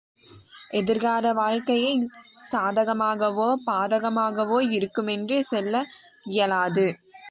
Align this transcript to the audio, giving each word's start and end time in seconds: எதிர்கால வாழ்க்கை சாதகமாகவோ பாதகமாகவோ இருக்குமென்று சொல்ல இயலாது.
எதிர்கால 0.71 1.33
வாழ்க்கை 1.33 1.77
சாதகமாகவோ 2.51 3.49
பாதகமாகவோ 3.67 4.59
இருக்குமென்று 4.71 5.39
சொல்ல 5.45 5.83
இயலாது. 6.29 6.87